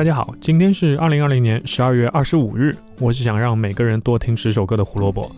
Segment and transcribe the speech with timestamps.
[0.00, 2.74] 大家好，今天是二零二零年十二月二十五日。
[3.00, 5.30] 我是想让每个人多听十首歌的胡萝卜。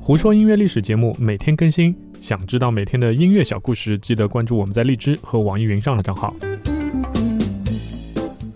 [0.00, 6.34] 胡说音乐历史节目每天更新，想知道每天的音乐小故事，记得关注我们在荔枝和网易云上的账号。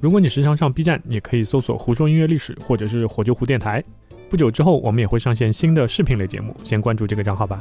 [0.01, 3.81] 如果你时常上 B 站，也可以搜索“胡说音乐历史”或者是“火救湖电台”。
[4.29, 7.57] 不久之后，我们也会上线新的视频类节目，先关注这个账号吧。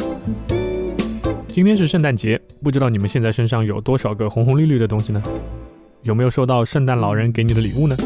[1.50, 5.22] 今天是圣诞节，不知道你们现在身上有多少个红红绿绿的东西呢？
[6.05, 7.98] 有没有收到圣诞老人给你的礼物呢？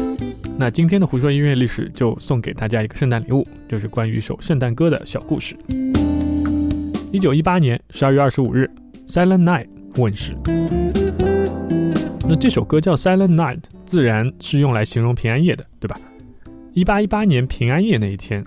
[0.56, 5.54] 那今天的胡说音乐历史就送给大家一个圣诞礼物，就是关于一首圣诞歌的小故事。
[7.12, 8.70] 一九一八年十二月二十五日，
[9.12, 9.66] 《Silent Night》
[10.02, 10.34] 问世。
[12.26, 16.00] 那这首歌叫《Silent Night》，自然是用来形容平安夜的，对吧？
[16.72, 18.42] 一八一八年平安夜那一天，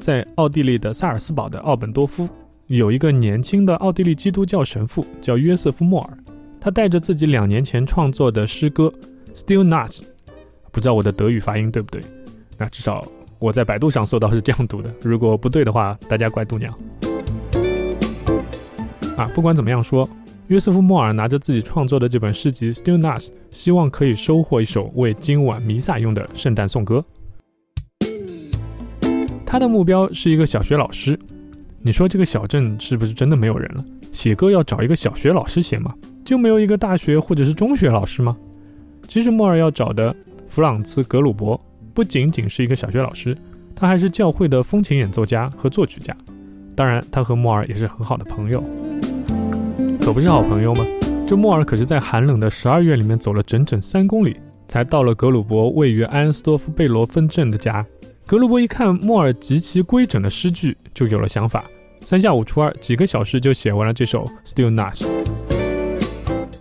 [0.00, 2.28] 在奥地利的萨尔斯堡的奥本多夫。
[2.66, 6.18] 有一个年轻的奥地利基督教神父叫约瑟夫·莫尔，
[6.66, 8.92] 他带着自己两年前创作的诗歌
[9.38, 9.88] 《Still Not》，
[10.72, 12.02] 不知道我的德语发音对不对？
[12.58, 13.06] 那至少
[13.38, 14.92] 我在百度上搜到是这样读的。
[15.00, 16.76] 如果不对的话，大家怪度娘。
[19.16, 20.10] 啊，不管怎么样说，
[20.48, 23.20] 约瑟夫·莫尔拿着自己创作的这本诗集《Still Not》，
[23.52, 27.04] 希望可以收获一首为今晚弥撒用的圣诞颂歌。
[29.46, 31.16] 他的目标是一个小学老师。
[31.80, 33.84] 你说这个小镇是不是真的没有人了？
[34.10, 35.94] 写歌要找一个小学老师写吗？
[36.26, 38.36] 就没有一个大学或者是中学老师吗？
[39.06, 40.14] 其实莫尔要找的
[40.48, 41.58] 弗朗茨·格鲁伯
[41.94, 43.34] 不仅仅是一个小学老师，
[43.76, 46.14] 他还是教会的风琴演奏家和作曲家。
[46.74, 48.62] 当然，他和莫尔也是很好的朋友，
[50.02, 50.84] 可不是好朋友吗？
[51.28, 57.86] 这莫尔可是在寒冷的十二月里面走了整整三公里，才到了格鲁伯位于埃恩斯多夫贝罗芬镇的家。
[58.26, 61.64] 格鲁伯一看莫尔极其规整的诗句，就有了想法。
[62.00, 64.94] 三下五除二，几个小时就写完了这首《Still Not》。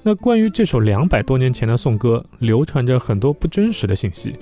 [0.08, 4.36] 那关于这首两百多年前的颂歌，流传着很多不真实的信息。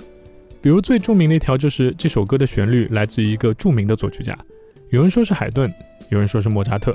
[0.60, 4.36] 比如最著名的一条就是这首歌的旋律来自于一个著名的作曲家，
[4.90, 5.72] 有人说是海顿，
[6.10, 6.94] 有人说是莫扎特，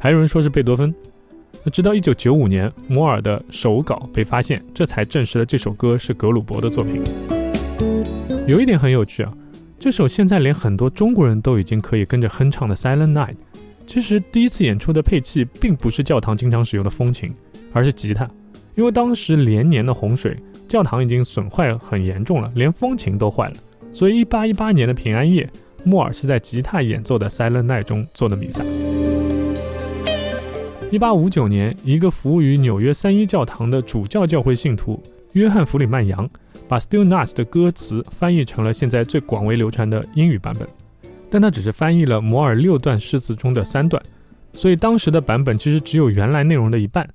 [0.00, 0.92] 还有人说是贝多芬。
[1.62, 7.00] 那直到一九九五年，摩尔的手稿被发现，这才证实了这首歌是格鲁伯的作品。
[8.48, 9.32] 有一点很有趣啊，
[9.78, 13.34] 这首现在连很多中国人都已经可以跟着哼唱的《Silent Night》。
[13.86, 17.32] 其实第一次演出的配器并不是教堂经常使用的风琴，
[17.72, 18.28] 而是吉他。
[18.74, 20.36] 因为当时连年的洪水，
[20.68, 23.54] 教堂已经损坏很严重了，连风琴都坏了。
[23.90, 25.48] 所以1818年的平安夜，
[25.82, 28.62] 莫尔是在吉他演奏的《Silent Night》中做的弥撒。
[30.92, 35.02] 1859年，一个服务于纽约三一教堂的主教教会信徒
[35.32, 36.28] 约翰·弗里曼扬，
[36.68, 40.68] 把《Still Not》的歌词翻译成了现在最广为流传的英语版本。
[41.28, 44.02] 但他只是翻译了摩尔六段诗词中的三段，
[44.52, 47.06] 所以当时的版本其实只有原来内容的一半。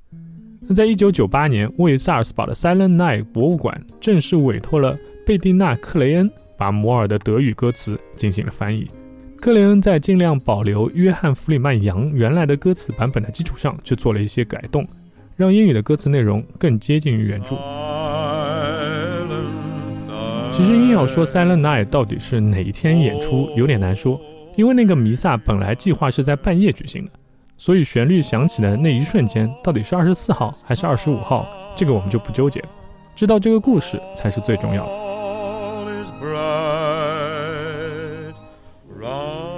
[0.66, 8.88] 那在一九九八年，位于萨尔斯堡的 Silent Night 博物馆正式委托了贝蒂娜·克雷恩把摩尔的德语歌词进行了翻译。
[9.41, 14.88] 克雷恩在尽量保留约翰·弗里曼扬原来的歌词版本的基础上，去做了一些改动，
[15.35, 17.57] 让英语的歌词内容更接近于原著。
[20.50, 24.18] 其实硬要说《Silent Night》到底是哪一天演出，有点难说，
[24.56, 27.12] 因为那个弥撒本来计划是在半夜举行的，
[27.63, 31.47] 所以旋律响起的那一瞬间，到底是二十四号还是二十五号，
[31.78, 32.62] 这个我们就不纠结，
[33.16, 34.91] 知道这个故事才是最重要的。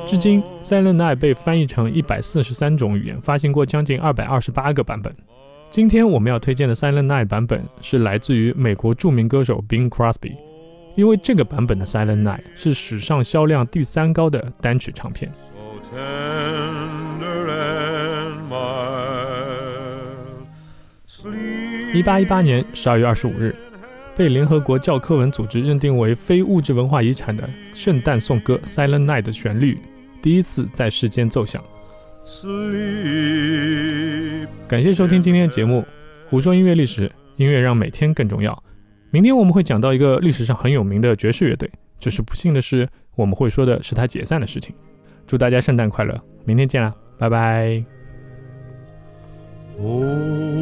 [0.06, 5.12] 至今，《Silent Night》被翻译成一百四十三种语言，发行过将近二百二十八个版本。
[5.72, 10.36] 今天我们要推荐的《Silent Night》版本是来自于美国著名歌手 Bing Crosby。
[10.94, 15.34] 因为这个版本的《Silent Night》是史上销量第三高的单曲唱片。
[21.96, 23.56] 一八一八年十二月二十五日，
[24.18, 29.78] 被联合国教科文组织认定为非物质文化遗产的圣诞颂歌《Silent Night》的旋律
[30.22, 31.64] 第一次在世间奏响。
[34.68, 35.86] 感谢收听今天的节目，
[36.30, 38.62] 胡说音乐历史，音乐让每天更重要。
[39.10, 44.76] 明天我们会讲到一个历史上很有名的爵士乐队，只是不幸的是，我们会说的是他解散的事情。
[45.26, 47.86] 祝大家圣诞快乐，明天见啦，拜拜。
[49.80, 50.55] Oh.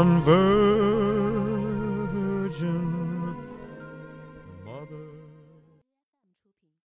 [0.00, 0.59] converse.